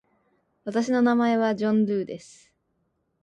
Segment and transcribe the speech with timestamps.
[0.63, 2.51] 私の名前はジョン・ドゥーです。